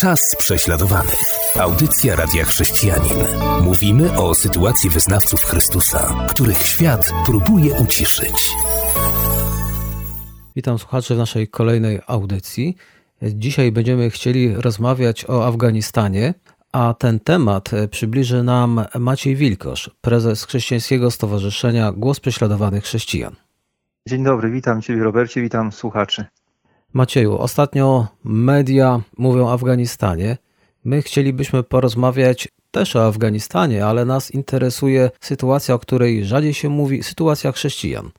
Czas 0.00 0.36
prześladowanych. 0.38 1.20
Audycja 1.60 2.16
Radia 2.16 2.44
Chrześcijanin. 2.44 3.18
Mówimy 3.62 4.18
o 4.18 4.34
sytuacji 4.34 4.90
wyznawców 4.90 5.44
Chrystusa, 5.44 6.26
których 6.30 6.62
świat 6.62 7.10
próbuje 7.26 7.74
uciszyć. 7.74 8.50
Witam 10.56 10.78
słuchaczy 10.78 11.14
w 11.14 11.18
naszej 11.18 11.48
kolejnej 11.48 12.00
audycji. 12.06 12.76
Dzisiaj 13.22 13.72
będziemy 13.72 14.10
chcieli 14.10 14.54
rozmawiać 14.54 15.24
o 15.28 15.46
Afganistanie, 15.46 16.34
a 16.72 16.94
ten 16.94 17.20
temat 17.20 17.70
przybliży 17.90 18.42
nam 18.42 18.84
Maciej 18.98 19.36
Wilkosz, 19.36 19.90
prezes 20.00 20.44
Chrześcijańskiego 20.44 21.10
Stowarzyszenia 21.10 21.92
Głos 21.92 22.20
Prześladowanych 22.20 22.84
Chrześcijan. 22.84 23.36
Dzień 24.08 24.24
dobry, 24.24 24.50
witam 24.50 24.82
Ciebie 24.82 25.02
Robercie, 25.02 25.42
witam 25.42 25.72
słuchaczy. 25.72 26.24
Macieju, 26.92 27.38
ostatnio 27.38 28.06
media 28.24 29.00
mówią 29.18 29.46
o 29.46 29.52
Afganistanie. 29.52 30.36
My 30.84 31.02
chcielibyśmy 31.02 31.62
porozmawiać 31.62 32.48
też 32.70 32.96
o 32.96 33.06
Afganistanie, 33.06 33.86
ale 33.86 34.04
nas 34.04 34.30
interesuje 34.30 35.10
sytuacja, 35.20 35.74
o 35.74 35.78
której 35.78 36.24
rzadziej 36.24 36.54
się 36.54 36.68
mówi, 36.68 37.02
sytuacja 37.02 37.52
chrześcijan. 37.52 38.10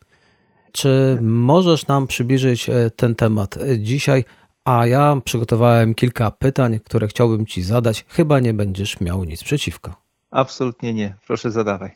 Czy 0.72 1.18
możesz 1.22 1.88
nam 1.88 2.08
przybliżyć 2.08 2.70
e, 2.70 2.92
ten 2.96 3.16
temat 3.16 3.58
dzisiaj? 3.78 4.24
A 4.66 4.88
ja 4.88 5.22
przygotowałem 5.26 5.96
kilka 5.96 6.32
pytań, 6.32 6.80
które 6.80 7.08
chciałbym 7.08 7.46
Ci 7.46 7.62
zadać. 7.64 8.06
Chyba 8.08 8.40
nie 8.40 8.54
będziesz 8.54 9.00
miał 9.00 9.24
nic 9.24 9.44
przeciwko. 9.44 9.94
Absolutnie 10.32 10.94
nie. 10.94 11.16
Proszę 11.28 11.52
zadawaj. 11.52 11.92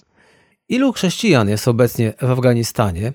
Ilu 0.69 0.93
chrześcijan 0.93 1.49
jest 1.49 1.67
obecnie 1.67 2.13
w 2.21 2.31
Afganistanie? 2.31 3.13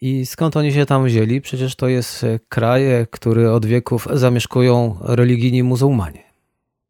I 0.00 0.26
skąd 0.26 0.56
oni 0.56 0.72
się 0.72 0.86
tam 0.86 1.04
wzięli? 1.04 1.40
Przecież 1.40 1.76
to 1.76 1.88
jest 1.88 2.24
e, 2.24 2.38
kraj, 2.48 2.92
e, 2.92 3.06
który 3.06 3.50
od 3.50 3.66
wieków 3.66 4.08
zamieszkują 4.12 4.96
religijni 5.00 5.62
muzułmanie. 5.62 6.24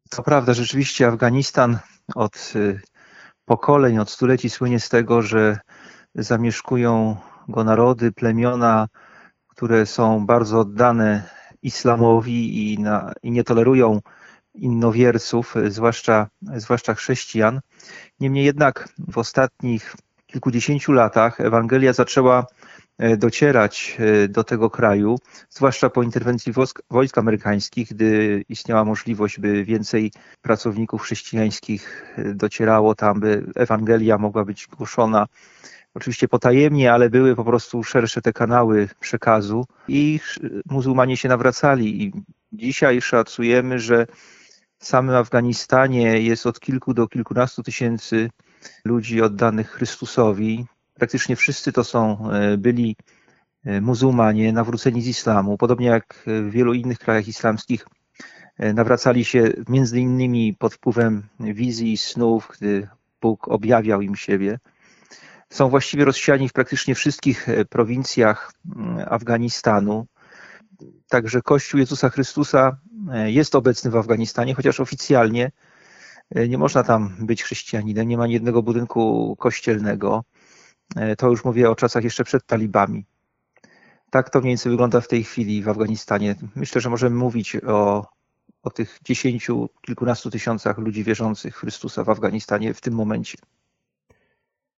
To 0.09 0.23
prawda, 0.23 0.53
rzeczywiście 0.53 1.07
Afganistan 1.07 1.77
od 2.15 2.53
e, 2.55 2.79
pokoleń, 3.45 3.99
od 3.99 4.09
stuleci 4.09 4.49
słynie 4.49 4.79
z 4.79 4.89
tego, 4.89 5.21
że 5.21 5.57
zamieszkują 6.15 7.17
go 7.47 7.63
narody, 7.63 8.11
plemiona, 8.11 8.87
które 9.47 9.85
są 9.85 10.25
bardzo 10.25 10.59
oddane 10.59 11.23
islamowi 11.61 12.73
i, 12.73 12.79
na, 12.79 13.13
i 13.23 13.31
nie 13.31 13.43
tolerują 13.43 13.99
innowierców, 14.53 15.55
zwłaszcza, 15.69 16.27
zwłaszcza 16.41 16.93
chrześcijan. 16.93 17.59
Niemniej 18.19 18.45
jednak 18.45 18.89
w 19.07 19.17
ostatnich 19.17 19.95
kilkudziesięciu 20.27 20.91
latach 20.91 21.41
Ewangelia 21.41 21.93
zaczęła 21.93 22.39
E, 22.41 22.64
docierać 23.17 23.97
e, 23.99 24.27
do 24.27 24.43
tego 24.43 24.69
kraju, 24.69 25.19
zwłaszcza 25.49 25.89
po 25.89 26.03
interwencji 26.03 26.53
wojsk, 26.53 26.81
wojsk 26.89 27.17
amerykańskich, 27.17 27.89
gdy 27.89 28.43
istniała 28.49 28.85
możliwość, 28.85 29.39
by 29.39 29.65
więcej 29.65 30.11
pracowników 30.41 31.01
chrześcijańskich 31.01 32.13
e, 32.17 32.33
docierało 32.33 32.95
tam, 32.95 33.19
by 33.19 33.45
Ewangelia 33.55 34.17
mogła 34.17 34.45
być 34.45 34.67
głoszona. 34.67 35.27
Oczywiście 35.93 36.27
potajemnie, 36.27 36.93
ale 36.93 37.09
były 37.09 37.35
po 37.35 37.43
prostu 37.43 37.83
szersze 37.83 38.21
te 38.21 38.33
kanały 38.33 38.89
przekazu 38.99 39.65
i 39.87 40.19
muzułmanie 40.65 41.17
się 41.17 41.29
nawracali. 41.29 42.03
I 42.03 42.13
dzisiaj 42.53 43.01
szacujemy, 43.01 43.79
że 43.79 44.07
w 44.79 44.85
samym 44.85 45.15
Afganistanie 45.15 46.21
jest 46.21 46.45
od 46.45 46.59
kilku 46.59 46.93
do 46.93 47.07
kilkunastu 47.07 47.63
tysięcy 47.63 48.29
ludzi 48.85 49.21
oddanych 49.21 49.69
Chrystusowi 49.71 50.65
praktycznie 50.95 51.35
wszyscy 51.35 51.71
to 51.71 51.83
są 51.83 52.31
e, 52.31 52.57
byli 52.57 52.95
e, 53.65 53.81
muzułmanie 53.81 54.53
nawróceni 54.53 55.01
z 55.01 55.07
islamu, 55.07 55.57
podobnie 55.57 55.87
jak 55.87 56.23
w 56.25 56.49
wielu 56.51 56.73
innych 56.73 56.99
krajach 56.99 57.27
islamskich 57.27 57.87
e, 58.57 58.73
nawracali 58.73 59.25
się 59.25 59.53
między 59.69 59.99
innymi 59.99 60.55
pod 60.59 60.73
wpływem 60.73 61.23
wizji 61.39 61.93
i 61.93 61.97
snów, 61.97 62.51
gdy 62.57 62.87
Bóg 63.21 63.47
objawiał 63.47 64.01
im 64.01 64.15
siebie. 64.15 64.59
Są 65.49 65.69
właściwie 65.69 66.05
rozsiani 66.05 66.49
w 66.49 66.53
praktycznie 66.53 66.95
wszystkich 66.95 67.47
prowincjach 67.69 68.51
mm, 68.75 69.05
Afganistanu. 69.09 70.05
Także 71.09 71.41
Kościół 71.41 71.79
Jezusa 71.79 72.09
Chrystusa 72.09 72.77
jest 73.25 73.55
obecny 73.55 73.91
w 73.91 73.95
Afganistanie, 73.95 74.55
chociaż 74.55 74.79
oficjalnie 74.79 75.51
nie 76.49 76.57
można 76.57 76.83
tam 76.83 77.15
być 77.19 77.43
chrześcijaninem, 77.43 78.07
nie 78.07 78.17
ma 78.17 78.27
jednego 78.27 78.63
budynku 78.63 79.35
kościelnego. 79.39 80.23
E, 80.95 81.15
to 81.15 81.29
już 81.29 81.45
mówię 81.45 81.69
o 81.69 81.75
czasach 81.75 82.03
jeszcze 82.03 82.23
przed 82.23 82.45
talibami. 82.45 83.05
Tak 84.09 84.29
to 84.29 84.39
mniej 84.39 84.51
więcej 84.51 84.69
wygląda 84.69 85.01
w 85.01 85.07
tej 85.07 85.23
chwili 85.23 85.63
w 85.63 85.69
Afganistanie. 85.69 86.35
Myślę, 86.55 86.81
że 86.81 86.89
możemy 86.89 87.15
mówić 87.15 87.55
o, 87.55 88.05
o 88.63 88.69
tych 88.69 88.99
dziesięciu, 89.03 89.69
kilkunastu 89.81 90.29
tysiącach 90.29 90.77
ludzi 90.77 91.03
wierzących 91.03 91.55
Chrystusa 91.55 92.03
w 92.03 92.09
Afganistanie 92.09 92.73
w 92.73 92.81
tym 92.81 92.93
momencie. 92.93 93.37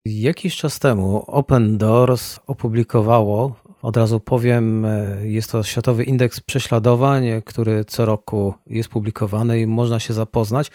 Jakiś 0.04 0.56
czas 0.56 0.78
temu 0.78 1.24
Open 1.26 1.78
Doors 1.78 2.40
opublikowało, 2.46 3.56
od 3.82 3.96
razu 3.96 4.20
powiem, 4.20 4.84
e, 4.84 5.26
jest 5.26 5.52
to 5.52 5.62
Światowy 5.62 6.04
Indeks 6.04 6.40
Prześladowań, 6.40 7.24
który 7.44 7.84
co 7.84 8.06
roku 8.06 8.54
jest 8.66 8.88
publikowany 8.88 9.60
i 9.60 9.66
można 9.66 10.00
się 10.00 10.14
zapoznać. 10.14 10.70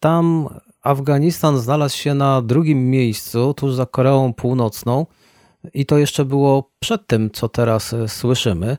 Tam 0.00 0.48
Afganistan 0.84 1.58
znalazł 1.58 1.96
się 1.96 2.14
na 2.14 2.42
drugim 2.42 2.90
miejscu, 2.90 3.54
tuż 3.54 3.74
za 3.74 3.86
Koreą 3.86 4.34
Północną, 4.34 5.06
i 5.74 5.86
to 5.86 5.98
jeszcze 5.98 6.24
było 6.24 6.70
przed 6.78 7.06
tym, 7.06 7.30
co 7.30 7.48
teraz 7.48 7.92
e, 7.92 8.08
słyszymy. 8.08 8.76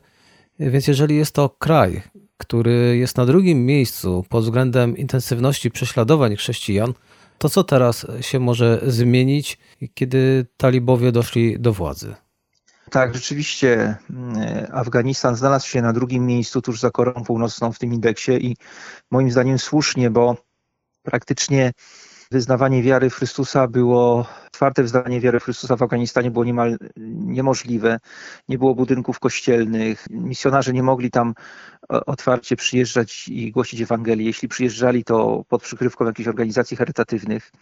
Więc 0.60 0.86
jeżeli 0.86 1.16
jest 1.16 1.32
to 1.32 1.48
kraj, 1.48 2.02
który 2.36 2.96
jest 2.96 3.16
na 3.16 3.26
drugim 3.26 3.66
miejscu 3.66 4.24
pod 4.28 4.44
względem 4.44 4.96
intensywności 4.96 5.70
prześladowań 5.70 6.36
chrześcijan, 6.36 6.92
to 7.38 7.48
co 7.48 7.64
teraz 7.64 8.06
się 8.20 8.38
może 8.38 8.80
zmienić, 8.86 9.58
kiedy 9.94 10.46
talibowie 10.56 11.12
doszli 11.12 11.60
do 11.60 11.72
władzy? 11.72 12.14
Tak, 12.90 13.14
rzeczywiście 13.14 13.96
mm, 14.10 14.66
Afganistan 14.72 15.36
znalazł 15.36 15.68
się 15.68 15.82
na 15.82 15.92
drugim 15.92 16.26
miejscu 16.26 16.62
tuż 16.62 16.80
za 16.80 16.90
Koreą 16.90 17.24
Północną 17.24 17.72
w 17.72 17.78
tym 17.78 17.92
indeksie 17.92 18.32
i 18.32 18.56
moim 19.10 19.30
zdaniem 19.30 19.58
słusznie, 19.58 20.10
bo 20.10 20.36
praktycznie 21.06 21.72
wyznawanie 22.30 22.82
wiary 22.82 23.10
Chrystusa 23.10 23.68
było, 23.68 24.26
twarde 24.50 24.82
wyznawanie 24.82 25.20
wiary 25.20 25.40
Chrystusa 25.40 25.76
w 25.76 25.82
Afganistanie 25.82 26.30
było 26.30 26.44
niemal 26.44 26.76
niemożliwe. 27.26 27.98
Nie 28.48 28.58
było 28.58 28.74
budynków 28.74 29.18
kościelnych, 29.18 30.06
misjonarze 30.10 30.72
nie 30.72 30.82
mogli 30.82 31.10
tam 31.10 31.34
otwarcie 31.88 32.56
przyjeżdżać 32.56 33.28
i 33.28 33.52
głosić 33.52 33.80
Ewangelię. 33.80 34.26
Jeśli 34.26 34.48
przyjeżdżali, 34.48 35.04
to 35.04 35.44
pod 35.48 35.62
przykrywką 35.62 36.04
jakichś 36.04 36.28
organizacji 36.28 36.76
charytatywnych. 36.76 37.52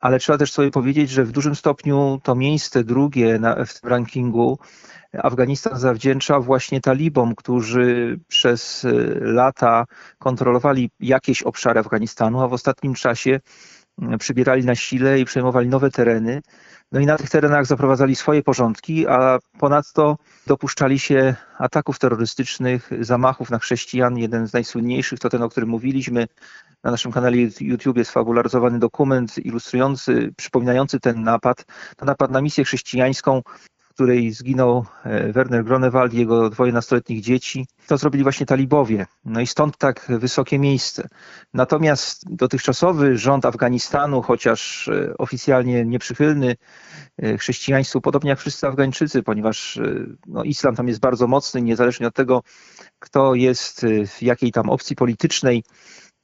Ale 0.00 0.18
trzeba 0.18 0.38
też 0.38 0.52
sobie 0.52 0.70
powiedzieć, 0.70 1.10
że 1.10 1.24
w 1.24 1.32
dużym 1.32 1.54
stopniu 1.54 2.20
to 2.22 2.34
miejsce 2.34 2.84
drugie 2.84 3.38
na, 3.38 3.64
w 3.64 3.80
tym 3.80 3.90
rankingu 3.90 4.58
Afganistan 5.12 5.78
zawdzięcza 5.78 6.40
właśnie 6.40 6.80
talibom, 6.80 7.34
którzy 7.34 8.20
przez 8.28 8.86
lata 9.20 9.84
kontrolowali 10.18 10.90
jakieś 11.00 11.42
obszary 11.42 11.80
Afganistanu, 11.80 12.40
a 12.40 12.48
w 12.48 12.52
ostatnim 12.52 12.94
czasie 12.94 13.40
przybierali 14.18 14.64
na 14.64 14.74
sile 14.74 15.20
i 15.20 15.24
przejmowali 15.24 15.68
nowe 15.68 15.90
tereny. 15.90 16.42
No 16.92 17.00
i 17.00 17.06
na 17.06 17.16
tych 17.16 17.30
terenach 17.30 17.66
zaprowadzali 17.66 18.16
swoje 18.16 18.42
porządki, 18.42 19.06
a 19.06 19.38
ponadto 19.58 20.16
dopuszczali 20.46 20.98
się 20.98 21.34
ataków 21.58 21.98
terrorystycznych, 21.98 22.90
zamachów 23.00 23.50
na 23.50 23.58
chrześcijan. 23.58 24.18
Jeden 24.18 24.46
z 24.46 24.52
najsłynniejszych 24.52 25.18
to 25.18 25.28
ten, 25.28 25.42
o 25.42 25.48
którym 25.48 25.68
mówiliśmy. 25.68 26.26
Na 26.84 26.90
naszym 26.90 27.12
kanale 27.12 27.36
YouTube 27.60 27.96
jest 27.96 28.10
fabularyzowany 28.10 28.78
dokument 28.78 29.38
ilustrujący, 29.38 30.32
przypominający 30.36 31.00
ten 31.00 31.22
napad. 31.22 31.64
To 31.96 32.06
napad 32.06 32.30
na 32.30 32.42
misję 32.42 32.64
chrześcijańską 32.64 33.42
której 34.00 34.32
zginął 34.32 34.84
e, 35.04 35.32
Werner 35.32 35.64
Gronewald 35.64 36.14
i 36.14 36.18
jego 36.18 36.50
dwoje 36.50 36.72
nastoletnich 36.72 37.20
dzieci. 37.20 37.66
To 37.86 37.96
zrobili 37.96 38.22
właśnie 38.22 38.46
talibowie. 38.46 39.06
No 39.24 39.40
i 39.40 39.46
stąd 39.46 39.78
tak 39.78 40.06
wysokie 40.08 40.58
miejsce. 40.58 41.08
Natomiast 41.54 42.34
dotychczasowy 42.34 43.18
rząd 43.18 43.44
Afganistanu, 43.44 44.22
chociaż 44.22 44.88
e, 44.88 45.14
oficjalnie 45.18 45.84
nieprzychylny 45.84 46.56
e, 47.18 47.38
chrześcijaństwu, 47.38 48.00
podobnie 48.00 48.30
jak 48.30 48.38
wszyscy 48.38 48.66
Afgańczycy, 48.66 49.22
ponieważ 49.22 49.78
no, 50.26 50.44
islam 50.44 50.76
tam 50.76 50.88
jest 50.88 51.00
bardzo 51.00 51.26
mocny, 51.26 51.62
niezależnie 51.62 52.06
od 52.06 52.14
tego, 52.14 52.42
kto 52.98 53.34
jest 53.34 53.86
w 54.06 54.22
jakiej 54.22 54.52
tam 54.52 54.70
opcji 54.70 54.96
politycznej, 54.96 55.62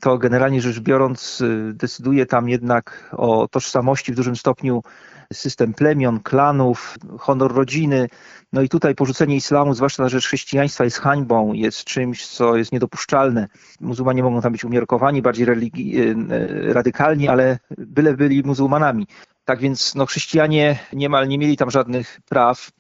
to 0.00 0.18
generalnie 0.18 0.60
rzecz 0.60 0.80
biorąc 0.80 1.42
decyduje 1.72 2.26
tam 2.26 2.48
jednak 2.48 3.10
o 3.12 3.48
tożsamości 3.48 4.12
w 4.12 4.16
dużym 4.16 4.36
stopniu 4.36 4.82
system 5.32 5.74
plemion, 5.74 6.20
klanów, 6.20 6.96
honor 7.18 7.54
rodziny. 7.54 8.08
No 8.52 8.62
i 8.62 8.68
tutaj 8.68 8.94
porzucenie 8.94 9.36
islamu, 9.36 9.74
zwłaszcza 9.74 10.02
na 10.02 10.08
rzecz 10.08 10.26
chrześcijaństwa, 10.26 10.84
jest 10.84 10.98
hańbą, 10.98 11.52
jest 11.52 11.84
czymś, 11.84 12.26
co 12.26 12.56
jest 12.56 12.72
niedopuszczalne. 12.72 13.48
Muzułmanie 13.80 14.22
mogą 14.22 14.40
tam 14.40 14.52
być 14.52 14.64
umiarkowani, 14.64 15.22
bardziej 15.22 15.46
religi- 15.46 16.00
e, 16.30 16.72
radykalni, 16.72 17.28
ale 17.28 17.58
byle 17.78 18.14
byli 18.14 18.42
muzułmanami. 18.42 19.06
Tak 19.44 19.60
więc 19.60 19.94
no, 19.94 20.06
chrześcijanie 20.06 20.78
niemal 20.92 21.28
nie 21.28 21.38
mieli 21.38 21.56
tam 21.56 21.70
żadnych 21.70 22.20
praw. 22.28 22.70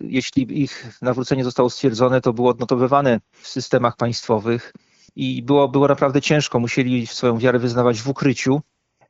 Jeśli 0.00 0.62
ich 0.62 0.98
nawrócenie 1.02 1.44
zostało 1.44 1.70
stwierdzone, 1.70 2.20
to 2.20 2.32
było 2.32 2.50
odnotowywane 2.50 3.20
w 3.32 3.48
systemach 3.48 3.96
państwowych. 3.96 4.72
I 5.16 5.42
było, 5.42 5.68
było 5.68 5.88
naprawdę 5.88 6.20
ciężko. 6.20 6.60
Musieli 6.60 7.06
swoją 7.06 7.38
wiarę 7.38 7.58
wyznawać 7.58 8.02
w 8.02 8.08
ukryciu. 8.08 8.60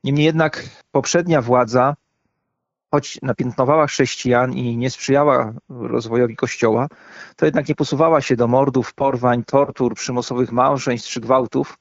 Niemniej 0.04 0.26
jednak 0.26 0.64
poprzednia 0.90 1.42
władza, 1.42 1.94
choć 2.90 3.18
napiętnowała 3.22 3.86
chrześcijan 3.86 4.52
i 4.52 4.76
nie 4.76 4.90
sprzyjała 4.90 5.52
rozwojowi 5.68 6.36
Kościoła, 6.36 6.88
to 7.36 7.44
jednak 7.44 7.68
nie 7.68 7.74
posuwała 7.74 8.20
się 8.20 8.36
do 8.36 8.48
mordów, 8.48 8.94
porwań, 8.94 9.44
tortur, 9.44 9.94
przymusowych 9.94 10.52
małżeństw 10.52 11.08
czy 11.08 11.20
gwałtów. 11.20 11.78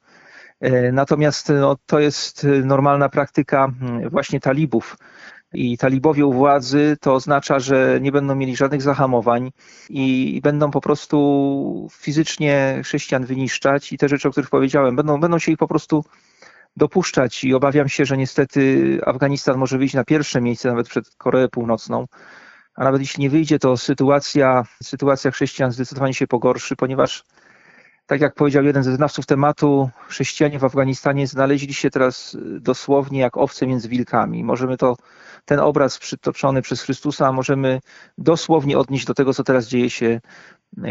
E, 0.59 0.91
natomiast 0.91 1.49
no, 1.49 1.77
to 1.85 1.99
jest 1.99 2.47
normalna 2.63 3.09
praktyka 3.09 3.71
mm, 3.81 4.09
właśnie 4.09 4.39
talibów 4.39 4.97
i 5.53 5.77
talibowie 5.77 6.25
u 6.25 6.33
władzy, 6.33 6.97
to 7.01 7.13
oznacza, 7.13 7.59
że 7.59 7.99
nie 8.01 8.11
będą 8.11 8.35
mieli 8.35 8.55
żadnych 8.55 8.81
zahamowań 8.81 9.51
i 9.89 10.39
będą 10.43 10.71
po 10.71 10.81
prostu 10.81 11.87
fizycznie 11.91 12.81
chrześcijan 12.83 13.25
wyniszczać. 13.25 13.93
I 13.93 13.97
te 13.97 14.09
rzeczy, 14.09 14.27
o 14.27 14.31
których 14.31 14.49
powiedziałem, 14.49 14.95
będą, 14.95 15.19
będą 15.19 15.39
się 15.39 15.51
ich 15.51 15.57
po 15.57 15.67
prostu 15.67 16.03
dopuszczać. 16.77 17.43
I 17.43 17.53
obawiam 17.53 17.89
się, 17.89 18.05
że 18.05 18.17
niestety 18.17 18.99
Afganistan 19.05 19.57
może 19.57 19.77
wyjść 19.77 19.93
na 19.93 20.03
pierwsze 20.03 20.41
miejsce 20.41 20.69
nawet 20.69 20.89
przed 20.89 21.15
Koreą 21.15 21.47
Północną, 21.49 22.05
a 22.75 22.83
nawet 22.83 23.01
jeśli 23.01 23.21
nie 23.21 23.29
wyjdzie, 23.29 23.59
to 23.59 23.77
sytuacja, 23.77 24.63
sytuacja 24.83 25.31
chrześcijan 25.31 25.71
zdecydowanie 25.71 26.13
się 26.13 26.27
pogorszy, 26.27 26.75
ponieważ 26.75 27.23
tak 28.11 28.21
jak 28.21 28.35
powiedział 28.35 28.63
jeden 28.63 28.83
ze 28.83 28.95
znawców 28.95 29.25
tematu, 29.25 29.89
chrześcijanie 30.07 30.59
w 30.59 30.63
Afganistanie 30.63 31.27
znaleźli 31.27 31.73
się 31.73 31.89
teraz 31.89 32.37
dosłownie 32.59 33.19
jak 33.19 33.37
owce 33.37 33.67
między 33.67 33.89
wilkami. 33.89 34.43
Możemy 34.43 34.77
to 34.77 34.97
ten 35.45 35.59
obraz 35.59 35.99
przytoczony 35.99 36.61
przez 36.61 36.81
Chrystusa 36.81 37.31
możemy 37.31 37.79
dosłownie 38.17 38.77
odnieść 38.77 39.05
do 39.05 39.13
tego, 39.13 39.33
co 39.33 39.43
teraz 39.43 39.67
dzieje 39.67 39.89
się, 39.89 40.21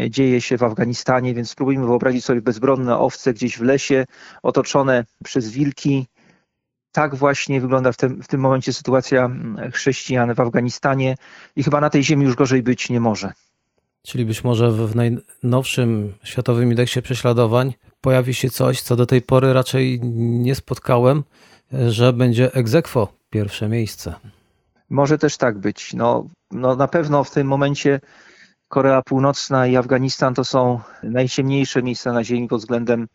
dzieje 0.09 0.41
się 0.41 0.57
w 0.57 0.63
Afganistanie, 0.63 1.33
więc 1.33 1.49
spróbujmy 1.49 1.85
wyobrazić 1.85 2.25
sobie 2.25 2.41
bezbronne 2.41 2.97
owce 2.97 3.33
gdzieś 3.33 3.57
w 3.57 3.61
lesie, 3.61 4.05
otoczone 4.43 5.05
przez 5.23 5.49
wilki. 5.49 6.07
Tak 6.91 7.15
właśnie 7.15 7.61
wygląda 7.61 7.91
w 7.91 7.97
tym, 7.97 8.23
w 8.23 8.27
tym 8.27 8.41
momencie 8.41 8.73
sytuacja 8.73 9.29
chrześcijan 9.73 10.33
w 10.33 10.39
Afganistanie 10.39 11.15
i 11.55 11.63
chyba 11.63 11.81
na 11.81 11.89
tej 11.89 12.03
ziemi 12.03 12.25
już 12.25 12.35
gorzej 12.35 12.63
być 12.63 12.89
nie 12.89 12.99
może. 12.99 13.33
Czyli 14.03 14.25
być 14.25 14.43
może 14.43 14.71
w 14.71 14.95
najnowszym 14.95 16.13
światowym 16.23 16.69
indeksie 16.69 17.01
prześladowań 17.01 17.73
pojawi 18.01 18.33
się 18.33 18.49
coś, 18.49 18.81
co 18.81 18.95
do 18.95 19.05
tej 19.05 19.21
pory 19.21 19.53
raczej 19.53 19.99
nie 20.03 20.55
spotkałem, 20.55 21.23
że 21.87 22.13
będzie 22.13 22.53
egzekwo 22.53 23.13
pierwsze 23.29 23.69
miejsce. 23.69 24.13
Może 24.89 25.17
też 25.17 25.37
tak 25.37 25.57
być. 25.57 25.93
No, 25.93 26.27
no 26.51 26.75
na 26.75 26.87
pewno 26.87 27.23
w 27.23 27.31
tym 27.31 27.47
momencie 27.47 27.99
Korea 28.67 29.01
Północna 29.01 29.67
i 29.67 29.77
Afganistan 29.77 30.33
to 30.33 30.45
są 30.45 30.79
najciemniejsze 31.03 31.83
miejsca 31.83 32.13
na 32.13 32.23
Ziemi 32.23 32.47
pod 32.47 32.59
względem 32.59 33.07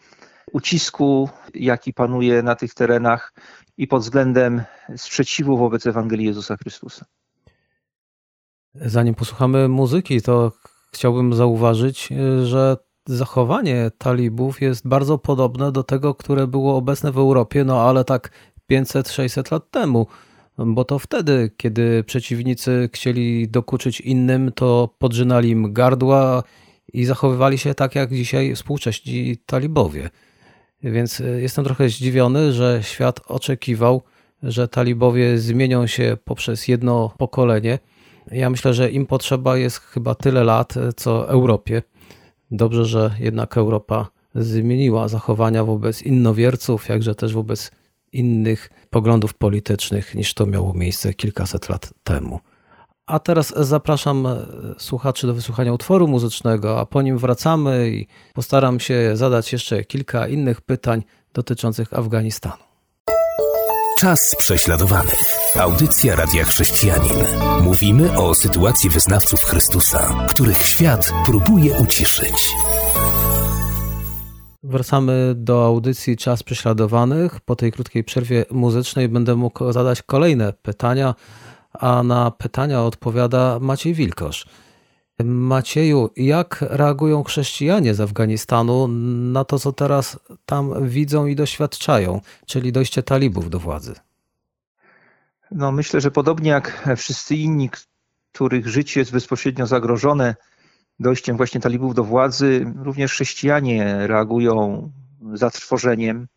ucisku, 0.53 1.31
jaki 1.55 1.93
panuje 1.93 2.43
na 2.43 2.55
tych 2.55 2.75
terenach 2.75 3.33
i 3.77 3.87
pod 3.87 4.03
względem 4.03 4.63
sprzeciwu 4.97 5.57
wobec 5.57 5.87
Ewangelii 5.87 6.27
Jezusa 6.27 6.57
Chrystusa. 6.57 7.07
Zanim 8.75 9.15
posłuchamy 9.15 9.69
muzyki, 9.69 10.23
to 10.23 10.53
chciałbym 10.97 11.35
zauważyć, 11.35 12.09
że 12.45 12.77
zachowanie 13.07 13.91
talibów 13.99 14.61
jest 14.61 14.89
bardzo 14.89 15.19
podobne 15.19 15.73
do 15.73 15.83
tego, 15.83 16.15
które 16.15 16.47
było 16.47 16.77
obecne 16.77 17.13
w 17.13 17.19
Europie, 17.19 17.65
no 17.65 17.81
ale 17.81 18.05
tak 18.05 18.31
500-600 18.71 19.53
lat 19.53 19.71
temu. 19.71 20.07
Bo 20.59 20.85
to 20.85 20.99
wtedy, 20.99 21.51
kiedy 21.57 22.05
przeciwnicy 22.05 22.89
chcieli 22.93 23.49
dokuczyć 23.49 24.01
innym, 24.01 24.53
to 24.53 24.95
podrzynali 24.99 25.51
im 25.51 25.73
gardła 25.73 26.43
i 26.93 27.05
zachowywali 27.05 27.59
się 27.59 27.75
tak 27.75 27.95
jak 27.95 28.15
dzisiaj 28.15 28.55
współcześni 28.55 29.37
talibowie. 29.47 30.11
Więc 30.83 31.21
e, 31.21 31.25
jestem 31.25 31.65
trochę 31.65 31.89
zdziwiony, 31.89 32.53
że 32.53 32.81
świat 32.83 33.21
oczekiwał, 33.27 34.03
że 34.43 34.69
talibowie 34.69 35.39
zmienią 35.39 35.87
się 35.87 36.17
poprzez 36.25 36.69
jedno 36.69 37.15
pokolenie. 37.19 37.79
Ja 38.31 38.51
myślę, 38.51 38.75
że 38.75 38.91
im 38.91 39.07
potrzeba 39.07 39.57
jest 39.57 39.79
chyba 39.79 40.15
tyle 40.15 40.45
lat, 40.45 40.77
e, 40.77 40.93
co 40.93 41.29
Europie. 41.29 41.83
Dobrze, 42.51 42.85
że 42.85 43.15
jednak 43.19 43.57
Europa 43.57 44.07
zmieniła 44.35 45.09
zachowania 45.09 45.65
wobec 45.65 46.03
innowierców, 46.03 46.89
jakże 46.89 47.15
też 47.15 47.35
wobec 47.35 47.71
innych 48.13 48.71
poglądów 48.91 49.35
politycznych 49.35 50.15
niż 50.15 50.35
to 50.35 50.47
miało 50.47 50.75
miejsce 50.75 51.15
kilkaset 51.15 51.69
lat 51.69 51.93
temu. 52.05 52.41
A 53.07 53.19
teraz 53.19 53.55
zapraszam 53.57 54.27
e, 54.27 54.47
słuchaczy 54.79 55.27
do 55.27 55.35
wysłuchania 55.35 55.73
utworu 55.73 56.09
muzycznego, 56.09 56.81
a 56.81 56.87
po 56.87 57.03
nim 57.03 57.19
wracamy 57.19 57.91
i 57.91 58.07
postaram 58.35 58.81
się 58.81 59.11
zadać 59.15 59.53
jeszcze 59.53 59.85
kilka 59.85 60.29
innych 60.29 60.61
pytań 60.61 61.03
dotyczących 61.33 61.93
Afganistanu. 61.93 62.63
Czas 64.01 64.37
prześladowanych. 64.39 65.37
Audycja 65.59 66.17
Radia 66.17 66.45
Chrześcijanin. 66.45 67.17
Mówimy 67.63 68.19
o 68.19 68.35
sytuacji 68.35 68.91
wyznawców 68.91 69.45
Chrystusa, 69.45 70.27
których 70.31 70.67
świat 70.67 71.11
próbuje 71.27 71.73
uciszyć. 71.75 72.51
Wracamy 74.63 75.35
do 75.37 75.67
audycji 75.67 76.17
Czas 76.17 76.43
Prześladowanych. 76.43 77.41
Po 77.41 77.57
tej 77.57 77.73
krótkiej 77.73 78.05
przerwie 78.05 78.45
muzycznej 78.51 79.09
będę 79.09 79.37
mógł 79.37 79.73
zadać 79.73 80.03
kolejne 80.03 80.53
pytania, 80.53 81.15
a 81.73 82.03
na 82.03 82.31
pytania 82.31 82.83
odpowiada 82.83 83.59
Maciej 83.61 83.95
Wilkosz. 83.95 84.47
Macieju, 85.25 86.11
jak 86.17 86.59
reagują 86.61 87.23
chrześcijanie 87.23 87.95
z 87.95 88.01
Afganistanu 88.01 88.89
na 89.33 89.45
to, 89.45 89.59
co 89.59 89.73
teraz 89.73 90.21
tam 90.47 90.89
widzą 90.89 91.27
i 91.27 91.37
doświadczają, 91.37 92.21
czyli 92.47 92.73
dojście 92.73 93.03
talibów 93.03 93.51
do 93.51 93.59
władzy? 93.59 93.95
No, 95.51 95.73
myślę, 95.73 96.01
że 96.01 96.11
podobnie 96.11 96.51
jak 96.51 96.89
wszyscy 96.97 97.37
inni, 97.37 97.71
których 98.33 98.69
życie 98.69 99.01
jest 99.01 99.13
bezpośrednio 99.13 99.67
zagrożone, 99.67 100.35
dojściem 101.01 101.37
właśnie 101.37 101.61
talibów 101.61 101.95
do 101.95 102.05
władzy, 102.05 102.73
również 102.83 103.13
chrześcijanie 103.13 104.07
reagują 104.07 104.91
zatrwożeniem. 105.33 106.29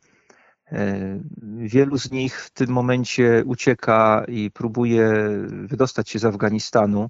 E, 0.72 1.20
wielu 1.58 1.98
z 1.98 2.12
nich 2.12 2.42
w 2.42 2.50
tym 2.50 2.70
momencie 2.70 3.44
ucieka 3.46 4.26
i 4.28 4.52
próbuje 4.52 5.14
wydostać 5.48 6.10
się 6.10 6.20
z 6.20 6.26
Afganistanu, 6.26 7.10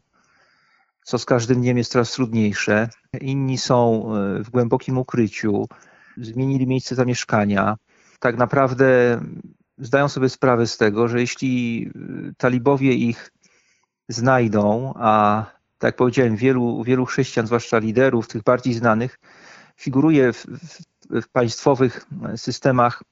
co 1.09 1.17
z 1.19 1.25
każdym 1.25 1.61
dniem 1.61 1.77
jest 1.77 1.91
coraz 1.91 2.11
trudniejsze. 2.11 2.89
Inni 3.21 3.57
są 3.57 4.03
e, 4.15 4.43
w 4.43 4.49
głębokim 4.49 4.97
ukryciu, 4.97 5.67
zmienili 6.17 6.67
miejsce 6.67 6.95
zamieszkania. 6.95 7.77
Tak 8.19 8.37
naprawdę 8.37 9.19
zdają 9.77 10.09
sobie 10.09 10.29
sprawę 10.29 10.67
z 10.67 10.77
tego, 10.77 11.07
że 11.07 11.19
jeśli 11.19 11.89
talibowie 12.37 12.93
ich 12.93 13.31
znajdą, 14.09 14.93
a 14.95 15.45
tak 15.77 15.87
jak 15.87 15.95
powiedziałem, 15.95 16.35
wielu, 16.35 16.83
wielu 16.83 17.05
chrześcijan, 17.05 17.47
zwłaszcza 17.47 17.77
liderów, 17.77 18.27
tych 18.27 18.43
bardziej 18.43 18.73
znanych, 18.73 19.19
figuruje 19.77 20.33
w, 20.33 20.45
w, 20.45 20.81
w 21.21 21.29
państwowych 21.29 22.05
systemach 22.35 23.03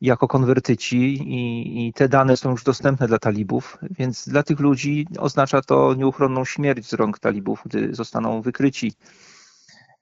jako 0.00 0.28
konwertyci 0.28 0.96
i, 1.14 1.86
i, 1.86 1.92
te 1.92 2.08
dane 2.08 2.36
są 2.36 2.50
już 2.50 2.64
dostępne 2.64 3.08
dla 3.08 3.18
talibów, 3.18 3.78
więc 3.90 4.28
dla 4.28 4.42
tych 4.42 4.60
ludzi 4.60 5.06
oznacza 5.18 5.62
to 5.62 5.94
nieuchronną 5.94 6.44
śmierć 6.44 6.88
z 6.88 6.92
rąk 6.92 7.18
talibów, 7.18 7.62
gdy 7.64 7.94
zostaną 7.94 8.42
wykryci. 8.42 8.92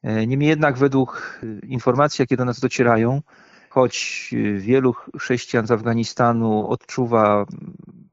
E, 0.02 0.26
niemniej 0.26 0.48
jednak 0.48 0.78
według 0.78 1.40
informacji, 1.62 2.22
jakie 2.22 2.36
do 2.36 2.44
nas 2.44 2.60
docierają, 2.60 3.22
choć 3.70 4.30
wielu 4.56 4.94
chrześcijan 5.18 5.66
z 5.66 5.70
Afganistanu 5.70 6.68
odczuwa 6.68 7.46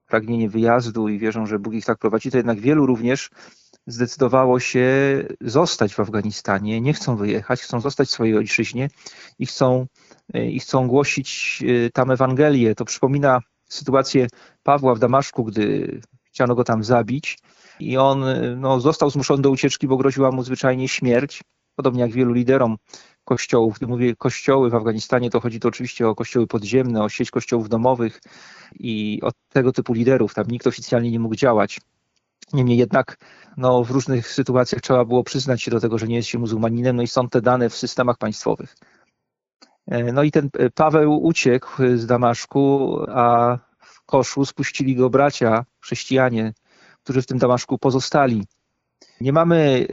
pragnienie 0.07 0.49
wyjazdu 0.49 1.09
i 1.09 1.19
wierzą, 1.19 1.45
że 1.45 1.59
Bóg 1.59 1.73
ich 1.73 1.85
tak 1.85 1.97
prowadzi, 1.97 2.31
to 2.31 2.37
jednak 2.37 2.59
wielu 2.59 2.85
również 2.85 3.29
zdecydowało 3.87 4.59
się 4.59 4.87
zostać 5.41 5.93
w 5.93 5.99
Afganistanie, 5.99 6.81
nie 6.81 6.93
chcą 6.93 7.15
wyjechać, 7.15 7.61
chcą 7.61 7.79
zostać 7.79 8.07
w 8.07 8.11
swojej 8.11 8.37
ojczyźnie 8.37 8.89
i 9.39 9.45
chcą, 9.45 9.87
i 10.33 10.59
chcą 10.59 10.87
głosić 10.87 11.59
e, 11.67 11.89
tam 11.89 12.11
Ewangelię. 12.11 12.75
To 12.75 12.85
przypomina 12.85 13.39
sytuację 13.69 14.27
Pawła 14.63 14.95
w 14.95 14.99
Damaszku, 14.99 15.43
gdy 15.43 16.01
chciano 16.23 16.55
go 16.55 16.63
tam 16.63 16.83
zabić 16.83 17.39
i 17.79 17.97
on 17.97 18.25
no, 18.57 18.79
został 18.79 19.09
zmuszony 19.09 19.41
do 19.41 19.49
ucieczki, 19.49 19.87
bo 19.87 19.97
groziła 19.97 20.31
mu 20.31 20.43
zwyczajnie 20.43 20.87
śmierć. 20.87 21.41
Podobnie 21.75 22.01
jak 22.01 22.11
wielu 22.11 22.33
liderom 22.33 22.77
kościołów. 23.23 23.77
Gdy 23.77 23.87
mówię 23.87 24.15
kościoły 24.15 24.69
w 24.69 24.75
Afganistanie, 24.75 25.29
to 25.29 25.39
chodzi 25.39 25.59
to 25.59 25.67
oczywiście 25.67 26.07
o 26.07 26.15
kościoły 26.15 26.47
podziemne, 26.47 27.03
o 27.03 27.09
sieć 27.09 27.31
kościołów 27.31 27.69
domowych 27.69 28.21
i 28.79 29.19
o 29.23 29.31
tego 29.49 29.71
typu 29.71 29.93
liderów. 29.93 30.33
Tam 30.33 30.47
nikt 30.47 30.67
oficjalnie 30.67 31.11
nie 31.11 31.19
mógł 31.19 31.35
działać. 31.35 31.79
Niemniej 32.53 32.77
jednak 32.77 33.17
no, 33.57 33.83
w 33.83 33.91
różnych 33.91 34.27
sytuacjach 34.27 34.81
trzeba 34.81 35.05
było 35.05 35.23
przyznać 35.23 35.63
się 35.63 35.71
do 35.71 35.79
tego, 35.79 35.97
że 35.97 36.07
nie 36.07 36.15
jest 36.15 36.27
się 36.27 36.39
muzułmaninem, 36.39 36.95
no 36.95 37.03
i 37.03 37.07
są 37.07 37.29
te 37.29 37.41
dane 37.41 37.69
w 37.69 37.75
systemach 37.75 38.17
państwowych. 38.17 38.75
E, 39.87 40.13
no 40.13 40.23
i 40.23 40.31
ten 40.31 40.49
e, 40.57 40.69
Paweł 40.69 41.23
uciekł 41.23 41.69
z 41.95 42.05
Damaszku, 42.05 42.97
a 43.09 43.57
w 43.79 44.05
koszu 44.05 44.45
spuścili 44.45 44.95
go 44.95 45.09
bracia, 45.09 45.65
chrześcijanie, 45.79 46.53
którzy 47.03 47.21
w 47.21 47.25
tym 47.25 47.37
Damaszku 47.37 47.77
pozostali. 47.77 48.43
Nie 49.21 49.33
mamy 49.33 49.87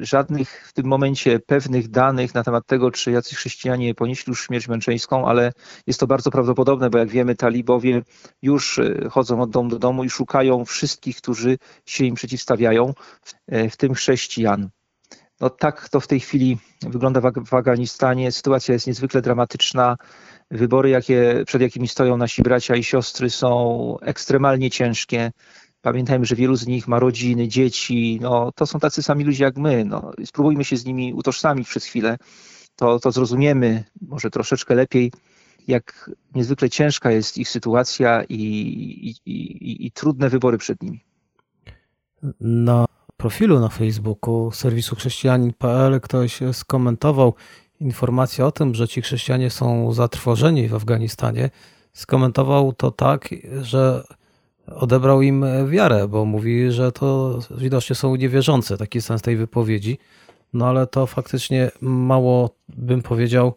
żadnych 0.00 0.68
w 0.68 0.72
tym 0.72 0.86
momencie 0.86 1.40
pewnych 1.40 1.88
danych 1.88 2.34
na 2.34 2.44
temat 2.44 2.66
tego, 2.66 2.90
czy 2.90 3.10
jacyś 3.10 3.38
chrześcijanie 3.38 3.94
ponieśli 3.94 4.30
już 4.30 4.46
śmierć 4.46 4.68
męczeńską, 4.68 5.26
ale 5.26 5.52
jest 5.86 6.00
to 6.00 6.06
bardzo 6.06 6.30
prawdopodobne, 6.30 6.90
bo 6.90 6.98
jak 6.98 7.08
wiemy, 7.08 7.34
talibowie 7.34 8.02
już 8.42 8.80
chodzą 9.10 9.42
od 9.42 9.50
domu 9.50 9.68
do 9.68 9.78
domu 9.78 10.04
i 10.04 10.10
szukają 10.10 10.64
wszystkich, 10.64 11.16
którzy 11.16 11.58
się 11.86 12.04
im 12.04 12.14
przeciwstawiają, 12.14 12.94
w 13.48 13.76
tym 13.76 13.94
chrześcijan. 13.94 14.70
No 15.42 15.50
tak 15.50 15.88
to 15.88 16.00
w 16.00 16.06
tej 16.06 16.20
chwili 16.20 16.58
wygląda 16.82 17.20
w 17.20 17.54
Afganistanie. 17.54 18.32
Sytuacja 18.32 18.74
jest 18.74 18.86
niezwykle 18.86 19.22
dramatyczna. 19.22 19.96
Wybory, 20.50 20.90
jakie, 20.90 21.42
przed 21.46 21.62
jakimi 21.62 21.88
stoją 21.88 22.16
nasi 22.16 22.42
bracia 22.42 22.76
i 22.76 22.84
siostry, 22.84 23.30
są 23.30 23.96
ekstremalnie 24.02 24.70
ciężkie. 24.70 25.32
Pamiętajmy, 25.80 26.26
że 26.26 26.36
wielu 26.36 26.56
z 26.56 26.66
nich 26.66 26.88
ma 26.88 26.98
rodziny, 26.98 27.48
dzieci. 27.48 28.18
No, 28.22 28.52
to 28.52 28.66
są 28.66 28.80
tacy 28.80 29.02
sami 29.02 29.24
ludzie 29.24 29.44
jak 29.44 29.56
my. 29.56 29.84
No, 29.84 30.12
spróbujmy 30.24 30.64
się 30.64 30.76
z 30.76 30.84
nimi 30.84 31.14
utożsamić 31.14 31.68
przez 31.68 31.84
chwilę. 31.84 32.18
To, 32.76 32.98
to 32.98 33.12
zrozumiemy 33.12 33.84
może 34.02 34.30
troszeczkę 34.30 34.74
lepiej, 34.74 35.12
jak 35.68 36.10
niezwykle 36.34 36.70
ciężka 36.70 37.10
jest 37.10 37.38
ich 37.38 37.48
sytuacja 37.48 38.24
i, 38.28 38.34
i, 38.34 39.30
i, 39.30 39.86
i 39.86 39.90
trudne 39.90 40.28
wybory 40.28 40.58
przed 40.58 40.82
nimi. 40.82 41.04
Na 42.40 42.86
profilu 43.22 43.60
na 43.60 43.68
Facebooku 43.68 44.50
serwisu 44.52 44.96
chrześcijanin.pl 44.96 46.00
ktoś 46.00 46.40
skomentował 46.52 47.34
informację 47.80 48.46
o 48.46 48.52
tym, 48.52 48.74
że 48.74 48.88
ci 48.88 49.02
chrześcijanie 49.02 49.50
są 49.50 49.92
zatrwożeni 49.92 50.68
w 50.68 50.74
Afganistanie. 50.74 51.50
Skomentował 51.92 52.72
to 52.72 52.90
tak, 52.90 53.28
że 53.60 54.04
odebrał 54.66 55.22
im 55.22 55.44
wiarę, 55.68 56.08
bo 56.08 56.24
mówi, 56.24 56.70
że 56.72 56.92
to 56.92 57.38
widocznie 57.50 57.96
są 57.96 58.16
niewierzące, 58.16 58.76
taki 58.76 59.02
sens 59.02 59.22
tej 59.22 59.36
wypowiedzi. 59.36 59.98
No 60.52 60.66
ale 60.66 60.86
to 60.86 61.06
faktycznie 61.06 61.70
mało, 61.80 62.50
bym 62.68 63.02
powiedział, 63.02 63.54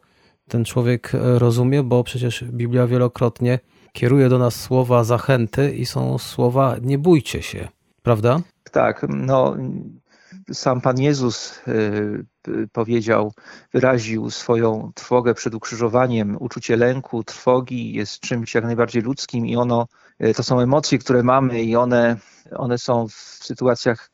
ten 0.48 0.66
człowiek 0.66 1.12
rozumie, 1.14 1.84
bo 1.84 2.04
przecież 2.04 2.44
Biblia 2.44 2.88
wielokrotnie 2.88 3.60
kieruje 3.94 4.30
do 4.30 4.40
nas 4.40 4.62
słowa 4.62 5.04
zachęty 5.04 5.76
i 5.76 5.86
są 5.86 6.18
słowa 6.18 6.76
nie 6.82 6.98
bójcie 6.98 7.42
się, 7.42 7.68
prawda? 8.04 8.42
Tak, 8.72 9.06
no 9.10 9.56
sam 10.54 10.82
Pan 10.82 11.00
Jezus 11.00 11.62
y, 11.68 12.26
powiedział, 12.72 13.34
wyraził 13.74 14.30
swoją 14.30 14.92
trwogę 14.96 15.34
przed 15.34 15.56
ukrzyżowaniem. 15.56 16.38
Uczucie 16.40 16.78
lęku, 16.78 17.24
trwogi 17.24 17.94
jest 17.94 18.20
czymś 18.20 18.56
jak 18.56 18.64
najbardziej 18.64 19.02
ludzkim 19.02 19.46
i 19.46 19.56
ono, 19.56 19.88
y, 20.24 20.34
to 20.34 20.44
są 20.44 20.60
emocje, 20.60 20.98
które 20.98 21.24
mamy 21.24 21.64
i 21.64 21.76
one, 21.76 22.18
one 22.56 22.78
są 22.78 23.08
w 23.08 23.14
sytuacjach 23.44 24.12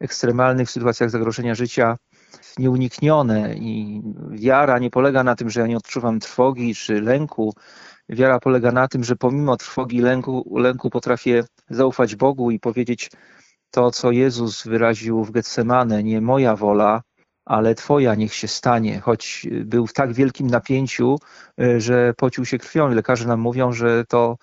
ekstremalnych, 0.00 0.68
w 0.68 0.70
sytuacjach 0.70 1.10
zagrożenia 1.10 1.54
życia 1.54 1.96
nieuniknione 2.58 3.54
i 3.54 4.02
wiara 4.30 4.78
nie 4.78 4.90
polega 4.90 5.24
na 5.24 5.34
tym, 5.34 5.50
że 5.50 5.60
ja 5.60 5.66
nie 5.66 5.76
odczuwam 5.76 6.20
trwogi 6.20 6.74
czy 6.74 7.00
lęku. 7.00 7.54
Wiara 8.08 8.40
polega 8.40 8.72
na 8.72 8.88
tym, 8.88 9.04
że 9.04 9.16
pomimo 9.16 9.56
trwogi 9.56 9.96
i 9.96 10.00
lęku, 10.00 10.58
lęku 10.58 10.90
potrafię 10.90 11.44
zaufać 11.70 12.16
Bogu 12.16 12.50
i 12.50 12.60
powiedzieć, 12.60 13.10
to, 13.72 13.90
co 13.90 14.10
Jezus 14.10 14.64
wyraził 14.64 15.24
w 15.24 15.30
Getsemane, 15.30 16.02
nie 16.02 16.20
moja 16.20 16.56
wola, 16.56 17.02
ale 17.44 17.74
Twoja 17.74 18.14
niech 18.14 18.34
się 18.34 18.48
stanie, 18.48 19.00
choć 19.00 19.46
był 19.64 19.86
w 19.86 19.92
tak 19.92 20.12
wielkim 20.12 20.46
napięciu, 20.46 21.18
y, 21.60 21.80
że 21.80 22.14
pocił 22.16 22.44
się 22.44 22.58
krwią. 22.58 22.88
Lekarze 22.88 23.28
nam 23.28 23.40
mówią, 23.40 23.72
że 23.72 24.04
to, 24.08 24.36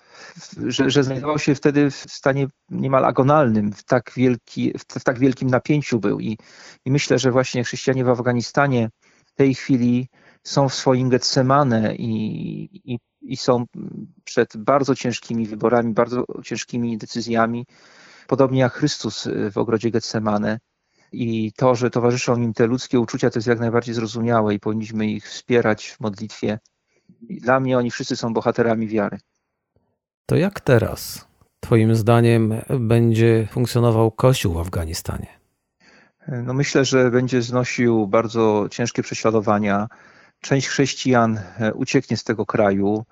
że, 0.66 0.90
że 0.90 1.04
znajdował 1.04 1.38
się 1.38 1.54
wtedy 1.54 1.90
w 1.90 1.94
stanie 1.94 2.46
niemal 2.70 3.04
agonalnym, 3.04 3.72
w 3.72 3.84
tak, 3.84 4.12
wielki, 4.16 4.72
w 4.78 5.04
tak 5.04 5.18
wielkim 5.18 5.50
napięciu 5.50 6.00
był. 6.00 6.20
I, 6.20 6.38
I 6.84 6.90
myślę, 6.90 7.18
że 7.18 7.30
właśnie 7.30 7.64
chrześcijanie 7.64 8.04
w 8.04 8.08
Afganistanie 8.08 8.90
w 9.26 9.34
tej 9.34 9.54
chwili 9.54 10.08
są 10.46 10.68
w 10.68 10.74
swoim 10.74 11.08
Getsemane 11.08 11.94
i, 11.94 12.12
i, 12.84 12.98
i 13.22 13.36
są 13.36 13.64
przed 14.24 14.56
bardzo 14.56 14.94
ciężkimi 14.94 15.46
wyborami, 15.46 15.92
bardzo 15.92 16.24
ciężkimi 16.44 16.98
decyzjami 16.98 17.66
podobnie 18.30 18.60
jak 18.60 18.72
Chrystus 18.72 19.26
y, 19.26 19.50
w 19.50 19.58
ogrodzie 19.58 19.90
Getsemane. 19.90 20.58
I 21.12 21.52
to, 21.56 21.74
że 21.74 21.90
towarzyszą 21.90 22.36
im 22.36 22.54
te 22.54 22.66
ludzkie 22.66 23.00
uczucia, 23.00 23.30
to 23.30 23.38
jest 23.38 23.48
jak 23.48 23.60
najbardziej 23.60 23.94
zrozumiałe 23.94 24.54
i 24.54 24.60
powinniśmy 24.60 25.06
ich 25.06 25.24
wspierać 25.28 25.88
w 25.88 26.00
modlitwie. 26.00 26.58
Dla 27.20 27.60
mnie 27.60 27.78
oni 27.78 27.90
wszyscy 27.90 28.16
są 28.16 28.32
bohaterami 28.32 28.88
wiary. 28.88 29.18
To 30.26 30.36
jak 30.36 30.60
teraz, 30.60 31.28
Twoim 31.60 31.94
zdaniem, 31.94 32.54
będzie 32.80 33.48
funkcjonował 33.50 34.10
Kościół 34.10 34.54
w 34.54 34.58
Afganistanie? 34.58 35.40
No 36.28 36.54
myślę, 36.54 36.84
że 36.84 37.10
będzie 37.10 37.42
znosił 37.42 38.06
bardzo 38.06 38.68
ciężkie 38.70 39.02
prześladowania. 39.02 39.88
Część 40.40 40.68
chrześcijan 40.68 41.40
e, 41.58 41.74
ucieknie 41.74 42.16
z 42.16 42.24
tego 42.24 42.46
kraju 42.46 43.04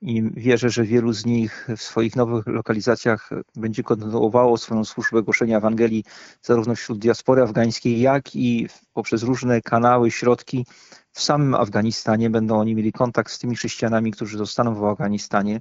i 0.00 0.22
wierzę, 0.36 0.70
że 0.70 0.84
wielu 0.84 1.12
z 1.12 1.26
nich 1.26 1.68
w 1.76 1.82
swoich 1.82 2.16
nowych 2.16 2.46
lokalizacjach 2.46 3.30
będzie 3.54 3.82
kontynuowało 3.82 4.56
swoją 4.56 4.84
służbę 4.84 5.22
głoszenia 5.22 5.58
Ewangelii 5.58 6.04
zarówno 6.42 6.74
wśród 6.74 6.98
diaspory 6.98 7.42
afgańskiej, 7.42 8.00
jak 8.00 8.36
i 8.36 8.68
poprzez 8.92 9.22
różne 9.22 9.62
kanały, 9.62 10.10
środki 10.10 10.66
w 11.12 11.20
samym 11.20 11.54
Afganistanie. 11.54 12.30
Będą 12.30 12.60
oni 12.60 12.74
mieli 12.74 12.92
kontakt 12.92 13.32
z 13.32 13.38
tymi 13.38 13.56
chrześcijanami, 13.56 14.12
którzy 14.12 14.38
zostaną 14.38 14.74
w 14.74 14.84
Afganistanie. 14.84 15.60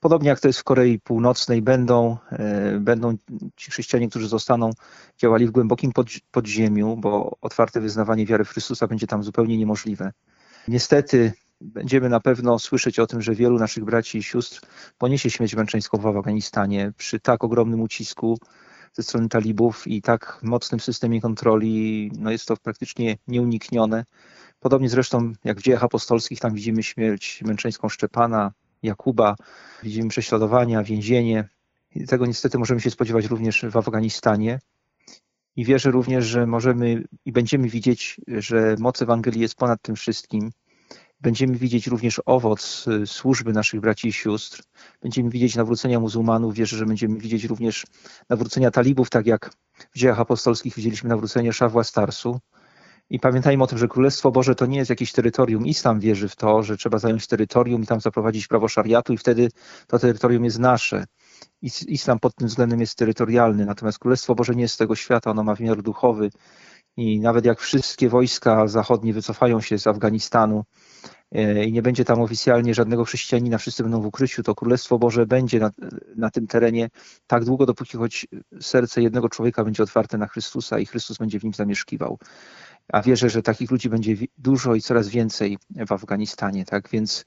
Podobnie 0.00 0.28
jak 0.28 0.40
to 0.40 0.48
jest 0.48 0.60
w 0.60 0.64
Korei 0.64 0.98
Północnej, 0.98 1.62
będą, 1.62 2.16
e, 2.30 2.78
będą 2.80 3.16
ci 3.56 3.70
chrześcijanie, 3.70 4.08
którzy 4.08 4.28
zostaną, 4.28 4.70
działali 5.18 5.46
w 5.46 5.50
głębokim 5.50 5.92
podziemiu, 6.30 6.96
bo 6.96 7.36
otwarte 7.40 7.80
wyznawanie 7.80 8.26
wiary 8.26 8.44
w 8.44 8.48
Chrystusa 8.48 8.86
będzie 8.86 9.06
tam 9.06 9.22
zupełnie 9.22 9.58
niemożliwe. 9.58 10.12
Niestety 10.68 11.32
będziemy 11.60 12.08
na 12.08 12.20
pewno 12.20 12.58
słyszeć 12.58 12.98
o 12.98 13.06
tym, 13.06 13.22
że 13.22 13.34
wielu 13.34 13.58
naszych 13.58 13.84
braci 13.84 14.18
i 14.18 14.22
sióstr 14.22 14.60
poniesie 14.98 15.30
śmierć 15.30 15.54
męczeńską 15.54 15.98
w 15.98 16.06
Afganistanie 16.06 16.92
przy 16.96 17.20
tak 17.20 17.44
ogromnym 17.44 17.80
ucisku 17.80 18.38
ze 18.92 19.02
strony 19.02 19.28
talibów 19.28 19.86
i 19.86 20.02
tak 20.02 20.38
mocnym 20.42 20.80
systemie 20.80 21.20
kontroli, 21.20 22.10
no 22.18 22.30
jest 22.30 22.46
to 22.46 22.56
praktycznie 22.56 23.16
nieuniknione. 23.28 24.04
Podobnie 24.60 24.88
zresztą 24.88 25.32
jak 25.44 25.58
w 25.58 25.62
dziejach 25.62 25.84
apostolskich, 25.84 26.40
tam 26.40 26.54
widzimy 26.54 26.82
śmierć 26.82 27.42
męczeńską 27.42 27.88
Szczepana, 27.88 28.52
Jakuba, 28.82 29.36
widzimy 29.82 30.08
prześladowania, 30.08 30.82
więzienie. 30.82 31.48
I 31.94 32.06
tego 32.06 32.26
niestety 32.26 32.58
możemy 32.58 32.80
się 32.80 32.90
spodziewać 32.90 33.26
również 33.26 33.64
w 33.70 33.76
Afganistanie. 33.76 34.58
I 35.56 35.64
wierzę 35.64 35.90
również, 35.90 36.26
że 36.26 36.46
możemy 36.46 37.02
i 37.24 37.32
będziemy 37.32 37.68
widzieć, 37.68 38.20
że 38.28 38.76
moc 38.78 39.02
Ewangelii 39.02 39.40
jest 39.40 39.54
ponad 39.54 39.82
tym 39.82 39.96
wszystkim 39.96 40.50
Będziemy 41.20 41.54
widzieć 41.54 41.86
również 41.86 42.20
owoc 42.26 42.84
y, 42.88 43.06
służby 43.06 43.52
naszych 43.52 43.80
braci 43.80 44.08
i 44.08 44.12
sióstr. 44.12 44.62
Będziemy 45.02 45.30
widzieć 45.30 45.56
nawrócenia 45.56 46.00
muzułmanów. 46.00 46.54
Wierzę, 46.54 46.76
że 46.76 46.86
będziemy 46.86 47.18
widzieć 47.18 47.44
również 47.44 47.86
nawrócenia 48.28 48.70
talibów, 48.70 49.10
tak 49.10 49.26
jak 49.26 49.50
w 49.94 49.98
dziejach 49.98 50.20
apostolskich 50.20 50.74
widzieliśmy 50.74 51.08
nawrócenie 51.08 51.52
Szawła 51.52 51.84
Starsu. 51.84 52.40
I 53.10 53.20
pamiętajmy 53.20 53.64
o 53.64 53.66
tym, 53.66 53.78
że 53.78 53.88
Królestwo 53.88 54.30
Boże 54.30 54.54
to 54.54 54.66
nie 54.66 54.78
jest 54.78 54.90
jakieś 54.90 55.12
terytorium. 55.12 55.66
Islam 55.66 56.00
wierzy 56.00 56.28
w 56.28 56.36
to, 56.36 56.62
że 56.62 56.76
trzeba 56.76 56.98
zająć 56.98 57.26
terytorium 57.26 57.82
i 57.82 57.86
tam 57.86 58.00
zaprowadzić 58.00 58.46
prawo 58.46 58.68
szariatu 58.68 59.12
i 59.12 59.18
wtedy 59.18 59.48
to 59.86 59.98
terytorium 59.98 60.44
jest 60.44 60.58
nasze. 60.58 61.04
Islam 61.88 62.18
pod 62.18 62.34
tym 62.34 62.48
względem 62.48 62.80
jest 62.80 62.98
terytorialny, 62.98 63.66
natomiast 63.66 63.98
Królestwo 63.98 64.34
Boże 64.34 64.54
nie 64.54 64.62
jest 64.62 64.74
z 64.74 64.78
tego 64.78 64.94
świata, 64.94 65.30
ono 65.30 65.42
ma 65.42 65.54
wymiar 65.54 65.82
duchowy. 65.82 66.30
I 66.96 67.20
nawet 67.20 67.44
jak 67.44 67.60
wszystkie 67.60 68.08
wojska 68.08 68.68
zachodnie 68.68 69.12
wycofają 69.12 69.60
się 69.60 69.78
z 69.78 69.86
Afganistanu, 69.86 70.64
E, 71.32 71.64
i 71.64 71.72
nie 71.72 71.82
będzie 71.82 72.04
tam 72.04 72.20
oficjalnie 72.20 72.74
żadnego 72.74 73.04
chrześcijanina, 73.04 73.58
wszyscy 73.58 73.82
będą 73.82 74.00
w 74.00 74.06
ukryciu, 74.06 74.42
to 74.42 74.54
Królestwo 74.54 74.98
Boże 74.98 75.26
będzie 75.26 75.60
na, 75.60 75.70
na 76.16 76.30
tym 76.30 76.46
terenie 76.46 76.88
tak 77.26 77.44
długo, 77.44 77.66
dopóki 77.66 77.96
choć 77.96 78.26
serce 78.60 79.02
jednego 79.02 79.28
człowieka 79.28 79.64
będzie 79.64 79.82
otwarte 79.82 80.18
na 80.18 80.26
Chrystusa 80.26 80.78
i 80.78 80.86
Chrystus 80.86 81.18
będzie 81.18 81.40
w 81.40 81.44
nim 81.44 81.54
zamieszkiwał. 81.54 82.18
A 82.92 83.02
wierzę, 83.02 83.30
że 83.30 83.42
takich 83.42 83.70
ludzi 83.70 83.88
będzie 83.88 84.14
dużo 84.38 84.74
i 84.74 84.80
coraz 84.80 85.08
więcej 85.08 85.58
w 85.86 85.92
Afganistanie. 85.92 86.64
Tak 86.64 86.88
więc 86.90 87.24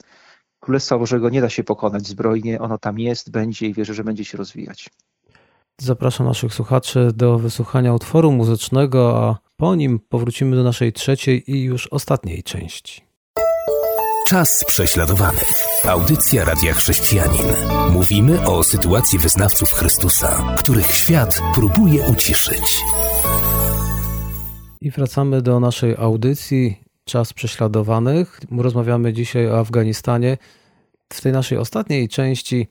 Królestwa 0.60 0.98
Bożego 0.98 1.30
nie 1.30 1.42
da 1.42 1.50
się 1.50 1.64
pokonać 1.64 2.08
zbrojnie, 2.08 2.60
ono 2.60 2.78
tam 2.78 3.00
jest, 3.00 3.32
będzie 3.32 3.68
i 3.68 3.74
wierzę, 3.74 3.94
że 3.94 4.04
będzie 4.04 4.26
się 4.26 4.38
rozwijać. 4.38 4.90
Zapraszam 5.82 6.28
naszych 6.28 6.54
słuchaczy 6.54 7.12
do 7.16 7.40
wysłuchania 7.40 7.94
utworu 7.94 8.32
muzycznego, 8.32 9.24
a 9.24 9.49
po 9.60 9.76
nim 9.76 10.00
powrócimy 10.10 10.56
do 10.56 10.64
naszej 10.64 10.94
trzeciej 10.94 11.52
i 11.52 11.64
już 11.64 11.88
ostatniej 11.88 12.44
części. 12.44 13.02
Czas 14.28 14.66
prześladowanych. 14.68 15.64
Audycja 15.88 16.46
Radia 16.46 16.74
Chrześcijanin. 16.74 17.46
Mówimy 17.92 18.48
o 18.48 18.64
sytuacji 18.64 19.20
wyznawców 19.20 19.72
Chrystusa, 19.72 20.56
których 20.60 20.92
świat 20.92 21.42
próbuje 21.54 22.08
uciszyć. 22.08 22.80
I 24.82 24.92
wracamy 24.92 25.42
do 25.42 25.60
naszej 25.60 25.96
audycji 25.98 26.84
Czas 27.06 27.34
prześladowanych. 27.34 28.40
Rozmawiamy 28.58 29.14
dzisiaj 29.14 29.48
o 29.48 29.60
Afganistanie. 29.60 30.38
W 31.14 31.22
tej 31.22 31.32
naszej 31.32 31.58
ostatniej 31.58 32.10
części 32.10 32.68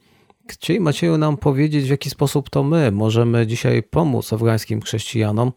chcieli 0.49 0.81
Macieju 0.81 1.19
nam 1.19 1.37
powiedzieć, 1.37 1.85
w 1.85 1.91
jaki 1.91 2.11
sposób 2.11 2.51
to 2.51 2.63
my 2.63 2.93
możemy 2.93 3.47
dzisiaj 3.47 3.83
pomóc 3.83 4.33
afgańskim 4.33 4.81
chrześcijanom 4.81 5.53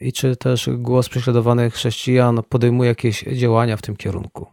I 0.00 0.12
czy 0.12 0.36
też 0.36 0.70
głos 0.72 1.08
prześladowanych 1.08 1.74
chrześcijan 1.74 2.40
podejmuje 2.48 2.88
jakieś 2.88 3.22
działania 3.22 3.76
w 3.76 3.82
tym 3.82 3.96
kierunku? 3.96 4.46